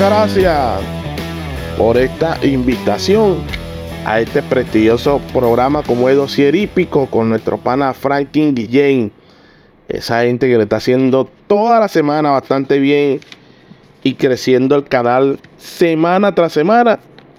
gracias 0.00 0.80
por 1.78 1.96
esta 1.96 2.44
invitación 2.44 3.38
a 4.04 4.20
este 4.20 4.42
prestigioso 4.42 5.20
programa 5.32 5.82
como 5.82 6.08
es 6.08 6.16
Dosier 6.16 6.54
Hípico 6.56 7.06
con 7.06 7.28
nuestro 7.28 7.58
pana 7.58 7.94
Franklin 7.94 8.54
Guillén. 8.54 9.12
Esa 9.88 10.22
gente 10.22 10.48
que 10.48 10.56
le 10.56 10.64
está 10.64 10.76
haciendo 10.76 11.30
toda 11.46 11.78
la 11.78 11.88
semana 11.88 12.32
bastante 12.32 12.80
bien 12.80 13.20
y 14.02 14.14
creciendo 14.14 14.74
el 14.74 14.84
canal 14.84 15.38
semana 15.58 16.34
tras 16.34 16.52
semana 16.52 16.98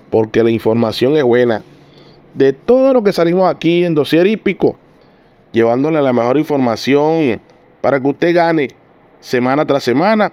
porque 0.09 0.41
la 0.41 0.49
información 0.49 1.17
es 1.17 1.23
buena. 1.23 1.61
De 2.35 2.53
todo 2.53 2.93
lo 2.93 3.03
que 3.03 3.11
salimos 3.11 3.53
aquí 3.53 3.83
en 3.83 3.95
Dosier 3.95 4.27
Hípico, 4.27 4.77
llevándole 5.51 6.01
la 6.01 6.13
mejor 6.13 6.37
información 6.37 7.41
para 7.81 7.99
que 7.99 8.07
usted 8.07 8.33
gane 8.33 8.69
semana 9.19 9.65
tras 9.65 9.83
semana 9.83 10.31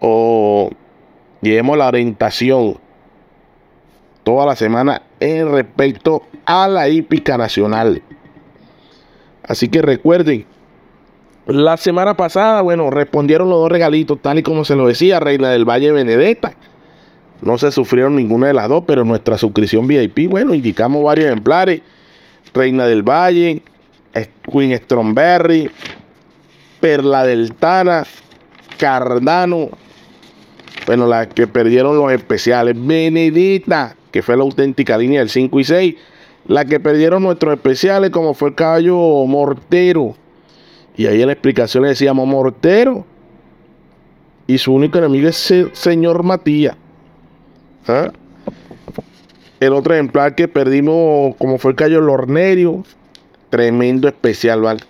o 0.00 0.70
llevemos 1.40 1.76
la 1.76 1.88
orientación 1.88 2.78
toda 4.24 4.46
la 4.46 4.56
semana 4.56 5.02
en 5.20 5.52
respecto 5.52 6.22
a 6.44 6.68
la 6.68 6.88
hípica 6.88 7.38
nacional. 7.38 8.02
Así 9.44 9.68
que 9.68 9.82
recuerden, 9.82 10.44
la 11.46 11.76
semana 11.76 12.16
pasada, 12.16 12.60
bueno, 12.62 12.90
respondieron 12.90 13.48
los 13.48 13.60
dos 13.60 13.70
regalitos, 13.70 14.20
tal 14.20 14.40
y 14.40 14.42
como 14.42 14.64
se 14.64 14.74
lo 14.74 14.88
decía, 14.88 15.20
Reina 15.20 15.50
del 15.50 15.64
Valle 15.64 15.92
Benedetta. 15.92 16.54
No 17.40 17.56
se 17.56 17.70
sufrieron 17.70 18.16
ninguna 18.16 18.48
de 18.48 18.54
las 18.54 18.68
dos, 18.68 18.82
pero 18.86 19.04
nuestra 19.04 19.38
suscripción 19.38 19.86
VIP, 19.86 20.28
bueno, 20.28 20.54
indicamos 20.54 21.04
varios 21.04 21.26
ejemplares. 21.26 21.82
Reina 22.52 22.86
del 22.86 23.02
Valle, 23.02 23.62
Queen 24.50 24.76
Stromberry, 24.76 25.70
Perla 26.80 27.24
del 27.24 27.54
Tana, 27.54 28.04
Cardano. 28.78 29.68
Bueno, 30.86 31.06
las 31.06 31.26
que 31.26 31.48
perdieron 31.48 31.96
los 31.96 32.12
especiales. 32.12 32.74
Benedita, 32.78 33.96
que 34.12 34.22
fue 34.22 34.36
la 34.36 34.44
auténtica 34.44 34.96
línea 34.96 35.18
del 35.18 35.28
5 35.28 35.60
y 35.60 35.64
6. 35.64 35.94
La 36.46 36.64
que 36.64 36.78
perdieron 36.78 37.24
nuestros 37.24 37.54
especiales, 37.54 38.10
como 38.10 38.34
fue 38.34 38.50
el 38.50 38.54
caballo 38.54 38.96
Mortero. 39.26 40.14
Y 40.96 41.06
ahí 41.06 41.20
en 41.20 41.26
la 41.26 41.32
explicación 41.32 41.82
le 41.82 41.90
decíamos 41.90 42.26
Mortero. 42.26 43.04
Y 44.46 44.58
su 44.58 44.72
único 44.72 44.98
enemigo 44.98 45.28
es 45.28 45.50
el 45.50 45.74
señor 45.74 46.22
Matías. 46.22 46.76
¿Ah? 47.88 48.12
El 49.58 49.72
otro 49.72 49.92
ejemplar 49.94 50.36
que 50.36 50.46
perdimos, 50.46 51.34
como 51.36 51.58
fue 51.58 51.72
el 51.72 51.76
caballo 51.76 52.00
Lornerio. 52.00 52.84
Tremendo 53.50 54.06
especial, 54.06 54.60
¿vale? 54.60 54.80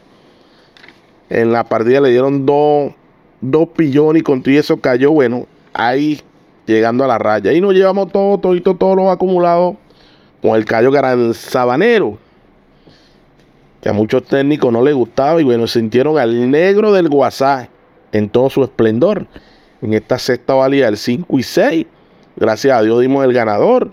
En 1.30 1.52
la 1.52 1.64
partida 1.64 2.00
le 2.00 2.10
dieron 2.10 2.44
dos 2.44 2.92
dos 3.40 3.68
pillones 3.68 4.20
y 4.20 4.22
con 4.22 4.42
todo 4.42 4.54
eso 4.54 4.78
cayó, 4.78 5.12
bueno, 5.12 5.46
ahí 5.76 6.20
llegando 6.66 7.04
a 7.04 7.06
la 7.06 7.18
raya. 7.18 7.52
Y 7.52 7.60
nos 7.60 7.74
llevamos 7.74 8.10
todo, 8.10 8.38
todo, 8.38 8.58
todos 8.60 8.96
los 8.96 9.08
acumulados 9.08 9.76
con 10.42 10.56
el 10.56 10.64
callo 10.64 10.90
gran 10.90 11.34
sabanero. 11.34 12.18
Que 13.80 13.88
a 13.88 13.92
muchos 13.92 14.24
técnicos 14.24 14.72
no 14.72 14.82
les 14.82 14.94
gustaba 14.94 15.40
y 15.40 15.44
bueno, 15.44 15.66
sintieron 15.66 16.18
al 16.18 16.50
negro 16.50 16.92
del 16.92 17.08
WhatsApp 17.08 17.68
en 18.12 18.28
todo 18.28 18.50
su 18.50 18.64
esplendor. 18.64 19.26
En 19.82 19.94
esta 19.94 20.18
sexta 20.18 20.54
valía 20.54 20.86
del 20.86 20.96
5 20.96 21.38
y 21.38 21.42
6. 21.42 21.86
Gracias 22.36 22.76
a 22.78 22.82
Dios 22.82 23.00
dimos 23.00 23.24
el 23.24 23.32
ganador. 23.32 23.90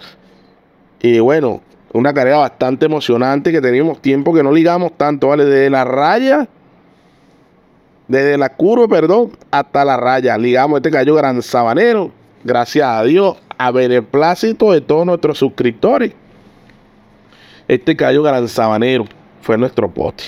Y 1.02 1.20
bueno, 1.20 1.62
una 1.92 2.14
carrera 2.14 2.38
bastante 2.38 2.86
emocionante 2.86 3.52
que 3.52 3.62
teníamos 3.62 4.02
tiempo 4.02 4.34
que 4.34 4.42
no 4.42 4.52
ligamos 4.52 4.94
tanto, 4.98 5.28
¿vale? 5.28 5.46
De 5.46 5.70
la 5.70 5.84
raya 5.84 6.48
desde 8.08 8.38
la 8.38 8.50
curva, 8.50 8.88
perdón, 8.88 9.32
hasta 9.52 9.86
la 9.86 9.98
raya. 9.98 10.38
Ligamos 10.38 10.78
este 10.78 10.92
cayó 10.92 11.16
gran 11.16 11.42
sabanero. 11.42 12.12
Gracias 12.44 12.86
a 12.86 13.04
Dios, 13.04 13.38
a 13.58 13.72
beneplácito 13.72 14.72
de 14.72 14.82
todos 14.82 15.06
nuestros 15.06 15.38
suscriptores. 15.38 16.14
Este 17.68 17.96
cayó 17.96 18.24
gran 18.24 18.48
sabanero 18.48 19.06
fue 19.42 19.58
nuestro 19.58 19.90
pote. 19.90 20.24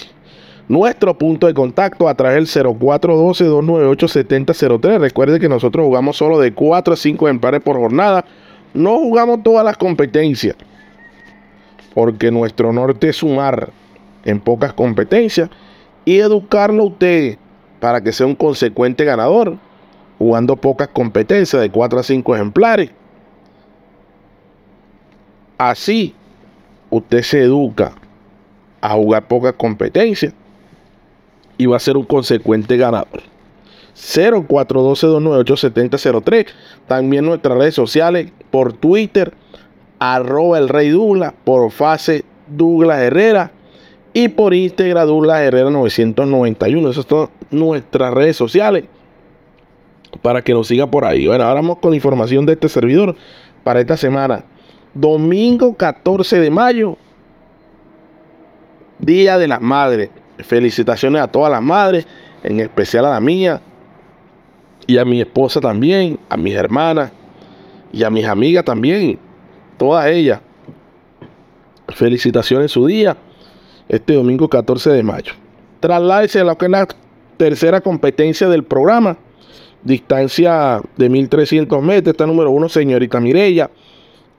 Nuestro 0.68 1.16
punto 1.16 1.46
de 1.46 1.54
contacto 1.54 2.10
a 2.10 2.16
través 2.16 2.52
del 2.54 2.66
0412-298-7003. 2.66 5.00
Recuerde 5.00 5.40
que 5.40 5.50
nosotros 5.50 5.86
jugamos 5.86 6.18
solo 6.18 6.40
de 6.40 6.54
4 6.54 6.94
a 6.94 6.98
5 6.98 7.30
empares 7.30 7.62
por 7.62 7.76
jornada. 7.76 8.26
No 8.74 8.98
jugamos 8.98 9.44
todas 9.44 9.64
las 9.64 9.78
competencias. 9.78 10.56
Porque 11.94 12.32
nuestro 12.32 12.74
norte 12.74 13.10
es 13.10 13.18
sumar 13.18 13.70
en 14.24 14.40
pocas 14.40 14.74
competencias 14.74 15.52
y 16.04 16.18
educarlo 16.18 16.82
a 16.84 16.88
ustedes 16.88 17.38
para 17.86 18.02
que 18.02 18.12
sea 18.12 18.26
un 18.26 18.34
consecuente 18.34 19.06
ganador, 19.06 19.60
jugando 20.18 20.56
pocas 20.56 20.88
competencias 20.88 21.62
de 21.62 21.70
4 21.70 22.00
a 22.00 22.04
5 22.04 22.36
ejemplares. 22.36 22.90
Así, 25.60 26.16
usted 26.90 27.22
se 27.22 27.44
educa 27.44 27.92
a 28.82 28.96
jugar 28.96 29.28
pocas 29.28 29.54
competencias 29.54 30.34
y 31.60 31.68
va 31.68 31.78
a 31.78 31.80
ser 31.80 31.96
un 31.96 32.06
consecuente 32.06 32.76
ganador. 32.76 33.22
0412-298-7003. 33.96 36.48
También 36.88 37.24
nuestras 37.24 37.56
redes 37.56 37.76
sociales 37.76 38.32
por 38.50 38.74
Twitter, 38.74 39.32
arroba 40.00 40.58
el 40.58 40.70
rey 40.70 40.90
Douglas, 40.90 41.36
por 41.44 41.70
fase 41.70 42.26
Douglas 42.48 43.02
Herrera 43.02 43.52
y 44.18 44.30
por 44.30 44.54
Instagram 44.54 45.08
Douglas 45.08 45.42
Herrera 45.42 45.70
991. 45.70 46.90
Esas 46.90 47.06
son 47.06 47.30
nuestras 47.52 48.14
redes 48.14 48.38
sociales 48.38 48.86
para 50.22 50.42
que 50.42 50.54
nos 50.54 50.70
siga 50.70 50.88
por 50.88 51.04
ahí. 51.04 51.28
Bueno, 51.28 51.44
ahora 51.44 51.56
vamos 51.56 51.80
con 51.80 51.94
información 51.94 52.46
de 52.46 52.54
este 52.54 52.70
servidor 52.70 53.14
para 53.66 53.82
esta 53.82 53.98
semana. 53.98 54.46
Domingo 54.94 55.76
14 55.76 56.40
de 56.40 56.50
mayo, 56.50 56.98
Día 59.00 59.38
de 59.38 59.50
las 59.50 59.60
Madres. 59.60 60.10
Felicitaciones 60.38 61.22
a 61.22 61.28
todas 61.28 61.52
las 61.52 61.62
madres, 61.62 62.08
en 62.42 62.62
especial 62.62 63.06
a 63.06 63.10
la 63.10 63.20
mía 63.20 63.60
y 64.88 64.98
a 64.98 65.04
mi 65.04 65.20
esposa 65.20 65.60
también, 65.60 66.20
a 66.30 66.38
mis 66.38 66.56
hermanas 66.56 67.12
y 67.92 68.02
a 68.04 68.10
mis 68.10 68.26
amigas 68.26 68.64
también, 68.64 69.20
todas 69.78 70.08
ellas. 70.08 70.40
Felicitaciones 71.90 72.72
su 72.72 72.88
día 72.88 73.18
este 73.90 74.14
domingo 74.14 74.50
14 74.50 74.90
de 74.92 75.04
mayo. 75.04 75.34
Trasládese 75.80 76.40
a 76.40 76.44
lo 76.44 76.58
que 76.58 76.66
es 76.66 76.72
la 76.72 76.88
tercera 77.38 77.82
competencia 77.82 78.50
del 78.50 78.64
programa. 78.64 79.18
Distancia 79.84 80.82
de 80.98 81.10
1300 81.10 81.82
metros. 81.84 82.14
Está 82.14 82.26
número 82.26 82.52
uno, 82.52 82.70
señorita 82.70 83.20
Mirella. 83.20 83.70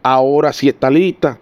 Ahora 0.03 0.53
sí 0.53 0.69
está 0.69 0.91
lista. 0.91 1.39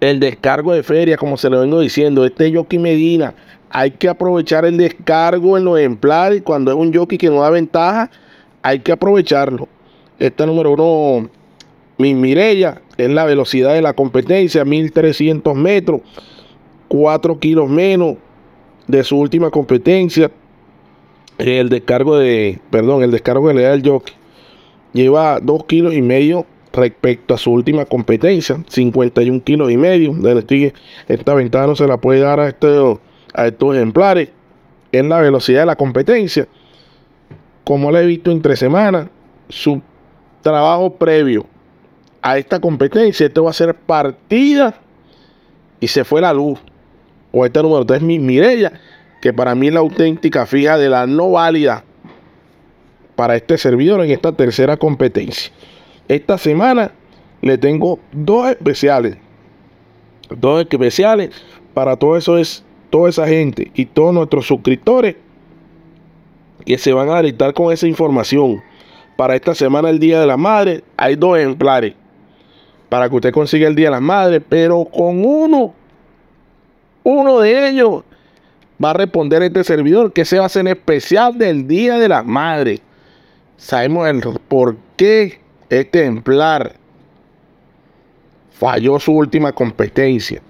El 0.00 0.20
descargo 0.20 0.72
de 0.72 0.82
feria, 0.82 1.16
como 1.16 1.36
se 1.36 1.48
lo 1.50 1.60
vengo 1.60 1.80
diciendo, 1.80 2.24
este 2.24 2.54
jockey 2.54 2.78
Medina. 2.78 3.34
Hay 3.70 3.90
que 3.90 4.08
aprovechar 4.08 4.64
el 4.64 4.76
descargo 4.76 5.58
en 5.58 5.64
los 5.64 5.78
ejemplares. 5.78 6.42
Cuando 6.42 6.70
es 6.70 6.76
un 6.76 6.94
jockey 6.94 7.18
que 7.18 7.28
no 7.28 7.42
da 7.42 7.50
ventaja, 7.50 8.10
hay 8.62 8.80
que 8.80 8.92
aprovecharlo. 8.92 9.68
Está 10.18 10.46
número 10.46 10.72
uno, 10.72 11.28
mi 11.98 12.14
Mirella. 12.14 12.80
Es 12.96 13.10
la 13.10 13.26
velocidad 13.26 13.74
de 13.74 13.82
la 13.82 13.92
competencia, 13.92 14.64
1300 14.64 15.54
metros. 15.54 16.00
4 16.88 17.38
kilos 17.38 17.68
menos 17.68 18.16
de 18.86 19.04
su 19.04 19.18
última 19.18 19.50
competencia. 19.50 20.30
El 21.38 21.68
descargo 21.68 22.16
de, 22.16 22.60
perdón, 22.70 23.02
el 23.02 23.10
descargo 23.10 23.48
que 23.48 23.54
le 23.54 23.62
da 23.62 23.74
el 23.74 23.86
jockey 23.86 24.14
lleva 24.92 25.38
2 25.40 25.64
kilos 25.64 25.94
y 25.94 26.02
medio 26.02 26.46
respecto 26.72 27.34
a 27.34 27.38
su 27.38 27.52
última 27.52 27.84
competencia, 27.84 28.62
51 28.68 29.42
kilos 29.42 29.70
y 29.70 29.76
medio. 29.76 30.14
Esta 31.08 31.34
ventaja 31.34 31.66
no 31.66 31.76
se 31.76 31.86
la 31.86 31.98
puede 31.98 32.20
dar 32.20 32.40
a, 32.40 32.48
este, 32.48 32.68
a 33.34 33.46
estos 33.46 33.76
ejemplares 33.76 34.30
en 34.92 35.08
la 35.08 35.20
velocidad 35.20 35.60
de 35.60 35.66
la 35.66 35.76
competencia. 35.76 36.48
Como 37.64 37.90
le 37.90 38.00
he 38.00 38.06
visto 38.06 38.30
entre 38.30 38.56
semanas, 38.56 39.08
su 39.48 39.80
trabajo 40.42 40.94
previo 40.94 41.46
a 42.22 42.38
esta 42.38 42.60
competencia, 42.60 43.26
esto 43.26 43.44
va 43.44 43.50
a 43.50 43.54
ser 43.54 43.74
partida 43.74 44.74
y 45.80 45.88
se 45.88 46.04
fue 46.04 46.20
la 46.20 46.32
luz 46.32 46.58
o 47.38 47.44
este 47.44 47.62
número 47.62 47.84
3 47.84 48.00
mi 48.00 48.18
Mirella, 48.18 48.72
que 49.20 49.30
para 49.30 49.54
mí 49.54 49.66
es 49.66 49.74
la 49.74 49.80
auténtica 49.80 50.46
fija 50.46 50.78
de 50.78 50.88
la 50.88 51.06
no 51.06 51.32
válida 51.32 51.84
para 53.14 53.36
este 53.36 53.58
servidor 53.58 54.02
en 54.02 54.10
esta 54.10 54.32
tercera 54.32 54.78
competencia. 54.78 55.52
Esta 56.08 56.38
semana 56.38 56.92
le 57.42 57.58
tengo 57.58 57.98
dos 58.10 58.48
especiales. 58.48 59.18
Dos 60.30 60.66
especiales 60.66 61.30
para 61.74 61.96
todo 61.96 62.16
eso 62.16 62.38
es 62.38 62.64
toda 62.88 63.10
esa 63.10 63.28
gente 63.28 63.70
y 63.74 63.84
todos 63.84 64.14
nuestros 64.14 64.46
suscriptores 64.46 65.16
que 66.64 66.78
se 66.78 66.94
van 66.94 67.10
a 67.10 67.20
dictar 67.20 67.52
con 67.52 67.70
esa 67.70 67.86
información. 67.86 68.62
Para 69.18 69.36
esta 69.36 69.54
semana, 69.54 69.90
el 69.90 69.98
Día 69.98 70.20
de 70.20 70.26
la 70.26 70.38
Madre, 70.38 70.84
hay 70.96 71.16
dos 71.16 71.38
ejemplares 71.38 71.92
para 72.88 73.10
que 73.10 73.16
usted 73.16 73.32
consiga 73.32 73.68
el 73.68 73.74
Día 73.74 73.88
de 73.88 73.92
la 73.92 74.00
Madre, 74.00 74.40
pero 74.40 74.86
con 74.86 75.22
uno 75.22 75.74
uno 77.08 77.38
de 77.38 77.68
ellos 77.68 78.02
va 78.82 78.90
a 78.90 78.94
responder 78.94 79.40
este 79.40 79.62
servidor 79.62 80.12
que 80.12 80.24
se 80.24 80.38
va 80.38 80.42
a 80.42 80.46
hacer 80.46 80.66
especial 80.66 81.38
del 81.38 81.68
Día 81.68 81.98
de 81.98 82.08
la 82.08 82.24
Madre. 82.24 82.80
Sabemos 83.56 84.08
el 84.08 84.20
por 84.48 84.76
qué 84.96 85.38
este 85.70 86.00
ejemplar 86.00 86.72
falló 88.50 88.98
su 88.98 89.12
última 89.12 89.52
competencia. 89.52 90.42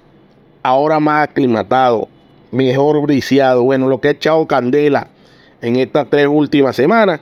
Ahora 0.62 0.99
más 0.99 1.29
aclimatado, 1.29 2.08
mejor 2.50 3.02
briciado. 3.02 3.62
Bueno, 3.62 3.87
lo 3.87 4.00
que 4.00 4.09
ha 4.09 4.12
echado 4.12 4.47
candela 4.47 5.09
en 5.61 5.76
estas 5.76 6.09
tres 6.09 6.26
últimas 6.26 6.75
semanas. 6.75 7.20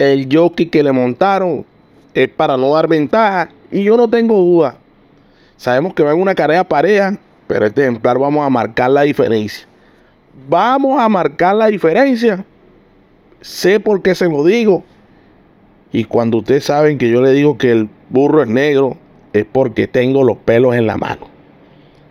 El 0.00 0.28
jockey 0.30 0.66
que 0.66 0.82
le 0.82 0.90
montaron 0.90 1.64
es 2.12 2.28
para 2.28 2.56
no 2.56 2.74
dar 2.74 2.88
ventaja. 2.88 3.50
Y 3.70 3.84
yo 3.84 3.96
no 3.96 4.10
tengo 4.10 4.36
duda. 4.36 4.78
Sabemos 5.56 5.94
que 5.94 6.02
va 6.02 6.10
en 6.10 6.20
una 6.20 6.34
carrera 6.34 6.64
pareja, 6.64 7.16
pero 7.46 7.66
este 7.66 7.82
ejemplar 7.82 8.18
vamos 8.18 8.44
a 8.44 8.50
marcar 8.50 8.90
la 8.90 9.02
diferencia. 9.02 9.66
Vamos 10.48 11.00
a 11.00 11.08
marcar 11.08 11.54
la 11.56 11.68
diferencia. 11.68 12.44
Sé 13.40 13.80
por 13.80 14.02
qué 14.02 14.14
se 14.14 14.28
lo 14.28 14.44
digo. 14.44 14.84
Y 15.92 16.04
cuando 16.04 16.38
ustedes 16.38 16.64
saben 16.64 16.98
que 16.98 17.08
yo 17.08 17.22
le 17.22 17.32
digo 17.32 17.56
que 17.56 17.72
el 17.72 17.88
burro 18.10 18.42
es 18.42 18.48
negro, 18.48 18.96
es 19.32 19.46
porque 19.50 19.86
tengo 19.86 20.24
los 20.24 20.36
pelos 20.38 20.74
en 20.74 20.86
la 20.86 20.96
mano. 20.96 21.28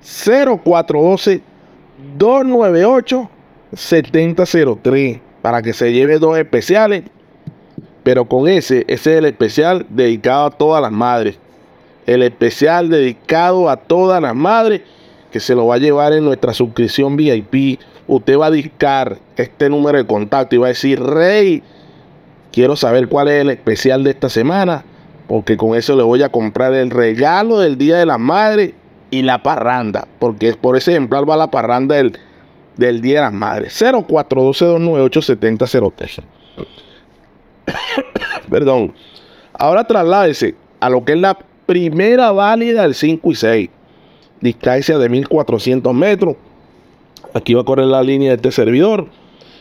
0412 0.02 1.42
298 2.18 3.30
7003 3.74 5.20
para 5.42 5.62
que 5.62 5.74
se 5.74 5.92
lleve 5.92 6.20
dos 6.20 6.38
especiales. 6.38 7.04
Pero 8.04 8.26
con 8.26 8.48
ese, 8.48 8.86
ese 8.88 9.14
es 9.14 9.18
el 9.18 9.26
especial 9.26 9.86
dedicado 9.90 10.46
a 10.46 10.52
todas 10.52 10.82
las 10.82 10.92
madres. 10.92 11.38
El 12.06 12.22
especial 12.22 12.90
dedicado 12.90 13.70
a 13.70 13.78
todas 13.78 14.22
las 14.22 14.36
madres 14.36 14.82
que 15.36 15.42
se 15.42 15.54
lo 15.54 15.68
va 15.68 15.76
a 15.76 15.80
llevar 15.80 16.14
en 16.14 16.24
nuestra 16.24 16.54
suscripción 16.54 17.18
VIP. 17.18 17.78
Usted 18.08 18.40
va 18.40 18.46
a 18.46 18.52
discar 18.52 19.18
este 19.36 19.70
número 19.70 19.98
de 19.98 20.06
contacto 20.06 20.56
y 20.56 20.60
va 20.60 20.68
a 20.68 20.70
decir, 20.70 21.04
Rey, 21.04 21.62
quiero 22.54 22.78
saber 22.78 23.10
cuál 23.10 23.28
es 23.28 23.42
el 23.42 23.50
especial 23.50 24.06
de 24.06 24.12
esta 24.12 24.30
semana, 24.30 24.86
porque 25.28 25.58
con 25.58 25.76
eso 25.76 25.98
le 25.98 26.04
voy 26.04 26.24
a 26.24 26.30
comprar 26.30 26.74
el 26.74 26.90
regalo 26.90 27.60
del 27.60 27.78
Día 27.78 27.98
de 27.98 28.06
las 28.06 28.18
Madres 28.18 28.72
y 29.12 29.24
la 29.24 29.44
parranda, 29.44 30.08
porque 30.20 30.54
por 30.54 30.78
ese 30.78 30.92
ejemplar 30.92 31.30
va 31.30 31.36
la 31.36 31.52
parranda 31.52 31.96
del, 31.96 32.18
del 32.78 33.02
Día 33.02 33.16
de 33.16 33.22
las 33.26 33.34
Madres. 33.34 33.82
0412-298-7003. 33.82 36.24
Perdón. 38.50 38.94
Ahora 39.52 39.84
trasládese 39.84 40.56
a 40.80 40.90
lo 40.90 41.04
que 41.04 41.12
es 41.12 41.20
la 41.20 41.38
primera 41.66 42.32
válida 42.32 42.84
del 42.84 42.96
5 42.96 43.32
y 43.32 43.36
6. 43.36 43.70
Distancia 44.42 44.98
de 44.98 45.10
1400 45.10 45.94
metros. 45.94 46.36
Aquí 47.34 47.54
va 47.54 47.62
a 47.62 47.66
correr 47.66 47.86
la 47.86 48.04
línea 48.04 48.32
de 48.32 48.36
este 48.36 48.52
servidor. 48.52 49.08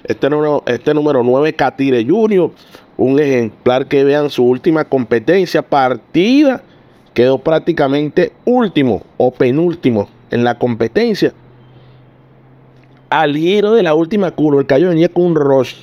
Este 0.04 0.28
número, 0.28 0.62
este 0.66 0.92
número 0.94 1.22
9 1.22 1.54
Catire 1.54 2.04
Junior. 2.04 2.50
Un 2.96 3.18
ejemplar 3.18 3.86
que 3.86 4.04
vean 4.04 4.30
su 4.30 4.44
última 4.44 4.84
competencia 4.84 5.62
partida. 5.62 6.62
Quedó 7.14 7.38
prácticamente 7.38 8.32
último 8.44 9.02
o 9.16 9.30
penúltimo 9.30 10.08
en 10.30 10.44
la 10.44 10.58
competencia. 10.58 11.32
Al 13.10 13.36
giro 13.36 13.72
de 13.72 13.84
la 13.84 13.94
última 13.94 14.32
curva, 14.32 14.60
el 14.60 14.66
caballo 14.66 14.88
venía 14.88 15.08
con 15.08 15.24
un 15.26 15.34
rush. 15.36 15.74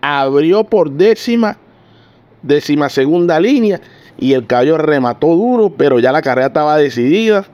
Abrió 0.00 0.64
por 0.64 0.90
décima, 0.90 1.56
décima 2.42 2.88
segunda 2.88 3.38
línea 3.38 3.80
y 4.18 4.32
el 4.32 4.46
caballo 4.46 4.76
remató 4.78 5.28
duro, 5.28 5.70
pero 5.70 6.00
ya 6.00 6.10
la 6.10 6.22
carrera 6.22 6.48
estaba 6.48 6.76
decidida 6.76 7.46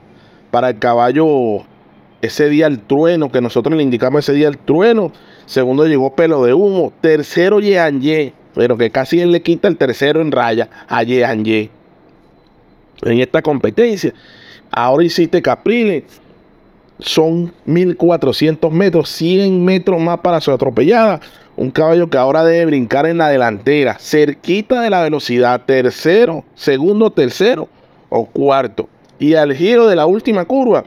para 0.53 0.69
el 0.69 0.77
caballo 0.77 1.63
ese 2.21 2.47
día 2.47 2.67
el 2.67 2.79
trueno, 2.79 3.31
que 3.31 3.41
nosotros 3.41 3.75
le 3.75 3.81
indicamos 3.81 4.19
ese 4.19 4.33
día 4.33 4.47
el 4.47 4.59
trueno. 4.59 5.11
Segundo 5.47 5.87
llegó 5.87 6.13
pelo 6.13 6.43
de 6.43 6.53
humo. 6.53 6.93
Tercero 7.01 7.59
Ye, 7.59 8.33
pero 8.53 8.77
que 8.77 8.91
casi 8.91 9.19
él 9.19 9.31
le 9.31 9.41
quita 9.41 9.67
el 9.67 9.77
tercero 9.77 10.21
en 10.21 10.31
raya 10.31 10.69
a 10.87 11.01
Ye 11.01 11.71
En 13.01 13.19
esta 13.19 13.41
competencia. 13.41 14.13
Ahora 14.69 15.03
hiciste 15.03 15.41
Capriles. 15.41 16.03
Son 16.99 17.51
1400 17.65 18.71
metros, 18.71 19.09
100 19.09 19.65
metros 19.65 19.99
más 19.99 20.19
para 20.19 20.39
su 20.39 20.51
atropellada. 20.51 21.19
Un 21.55 21.71
caballo 21.71 22.11
que 22.11 22.19
ahora 22.19 22.43
debe 22.43 22.67
brincar 22.67 23.07
en 23.07 23.17
la 23.17 23.29
delantera, 23.29 23.97
cerquita 23.99 24.81
de 24.81 24.91
la 24.91 25.01
velocidad, 25.01 25.63
tercero, 25.65 26.45
segundo, 26.53 27.09
tercero 27.09 27.67
o 28.09 28.27
cuarto. 28.27 28.87
Y 29.19 29.35
al 29.35 29.53
giro 29.53 29.87
de 29.87 29.95
la 29.95 30.05
última 30.05 30.45
curva, 30.45 30.83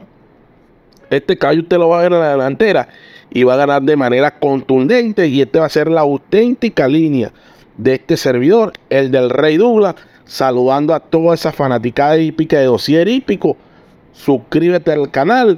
este 1.09 1.37
caballo 1.37 1.61
usted 1.61 1.77
lo 1.77 1.89
va 1.89 1.99
a 1.99 2.03
ver 2.03 2.13
en 2.13 2.19
la 2.19 2.31
delantera 2.31 2.89
y 3.29 3.43
va 3.43 3.53
a 3.53 3.57
ganar 3.57 3.81
de 3.81 3.95
manera 3.95 4.39
contundente. 4.39 5.27
Y 5.27 5.41
este 5.41 5.59
va 5.59 5.65
a 5.65 5.69
ser 5.69 5.89
la 5.89 6.01
auténtica 6.01 6.87
línea 6.87 7.31
de 7.77 7.95
este 7.95 8.17
servidor, 8.17 8.73
el 8.89 9.11
del 9.11 9.29
Rey 9.29 9.57
Douglas. 9.57 9.95
Saludando 10.25 10.93
a 10.93 10.99
toda 10.99 11.35
esa 11.35 11.53
fanaticada 11.53 12.17
hípica 12.17 12.59
de 12.59 12.65
dossier 12.65 13.07
hípico. 13.07 13.55
Suscríbete 14.11 14.91
al 14.91 15.09
canal, 15.09 15.57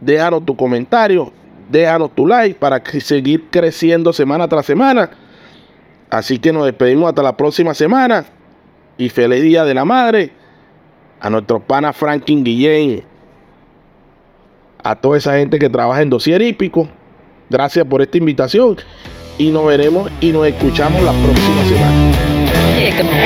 déjanos 0.00 0.44
tu 0.44 0.56
comentario 0.56 1.32
déjanos 1.70 2.10
tu 2.14 2.26
like 2.26 2.58
para 2.58 2.82
seguir 3.00 3.44
creciendo 3.50 4.12
semana 4.12 4.48
tras 4.48 4.66
semana. 4.66 5.10
Así 6.10 6.38
que 6.38 6.52
nos 6.52 6.64
despedimos 6.66 7.08
hasta 7.08 7.22
la 7.22 7.36
próxima 7.36 7.74
semana. 7.74 8.24
Y 8.98 9.08
feliz 9.08 9.42
día 9.42 9.64
de 9.64 9.74
la 9.74 9.84
madre. 9.84 10.32
A 11.20 11.30
nuestro 11.30 11.60
pana 11.60 11.92
Franklin 11.92 12.42
Guillén. 12.42 13.04
A 14.82 14.94
toda 14.94 15.18
esa 15.18 15.36
gente 15.36 15.58
que 15.58 15.68
trabaja 15.68 16.00
en 16.02 16.10
dossier 16.10 16.40
hípico. 16.40 16.88
Gracias 17.50 17.84
por 17.84 18.00
esta 18.00 18.16
invitación. 18.18 18.78
Y 19.36 19.50
nos 19.50 19.66
veremos 19.66 20.10
y 20.20 20.32
nos 20.32 20.46
escuchamos 20.46 21.02
la 21.02 21.12
próxima 21.12 21.64
semana. 21.64 22.30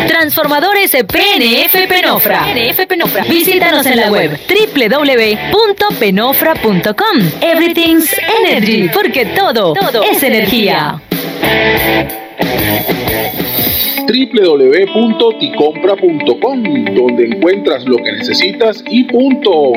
Transformadores 0.08 0.90
PNF 0.90 1.86
Penofra. 1.88 2.44
PNF 2.44 2.86
Penofra. 2.86 3.24
Visítanos 3.24 3.86
en 3.86 3.96
la 3.96 4.10
web 4.10 4.38
www.penofra.com. 4.48 7.16
Everything's 7.40 8.14
Energy, 8.44 8.90
porque 8.92 9.24
todo 9.26 9.74
es 10.02 10.22
energía 10.22 11.00
www.ticompra.com 14.06 16.62
donde 16.94 17.26
encuentras 17.26 17.84
lo 17.86 17.96
que 17.96 18.12
necesitas 18.12 18.84
y 18.88 19.02
punto. 19.04 19.72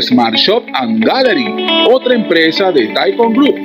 Smart 0.00 0.36
Shop 0.36 0.62
and 0.74 1.04
Gallery, 1.04 1.46
otra 1.90 2.14
empresa 2.14 2.70
de 2.72 2.86
Taikon 2.88 3.34
Group. 3.34 3.56